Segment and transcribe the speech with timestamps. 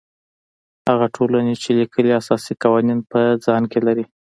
[0.89, 4.05] هغه ټولنې چې لیکلي اساسي قوانین په ځان کې لري.